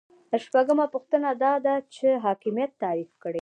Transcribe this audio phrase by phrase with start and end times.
[0.43, 3.29] شپږمه پوښتنه دا ده چې حاکمیت تعریف کړئ.